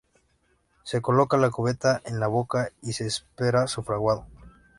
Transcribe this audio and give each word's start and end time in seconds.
Se 0.81 0.99
coloca 1.03 1.37
la 1.37 1.51
cubeta 1.51 2.01
en 2.05 2.19
la 2.19 2.25
boca 2.25 2.71
y 2.81 2.93
se 2.93 3.05
espera 3.05 3.67
su 3.67 3.83
fraguado. 3.83 4.25